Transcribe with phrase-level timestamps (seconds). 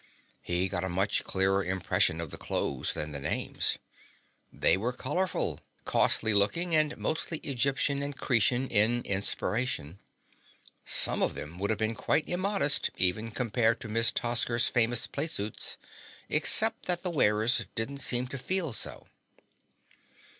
[0.41, 3.77] He got a much clearer impression of the clothes than the names.
[4.51, 9.99] They were colorful, costly looking, and mostly Egyptian and Cretan in inspiration.
[10.85, 15.77] Some of them would have been quite immodest, even compared to Miss Tosker's famous playsuits,
[16.29, 19.05] except that the wearers didn't seem to feel so.